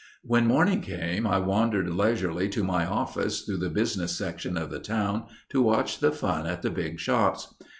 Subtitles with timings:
[0.23, 4.79] When morning came, I wandered leisurely to my office through the business section of the
[4.79, 7.53] town to watch the fun at the big shops.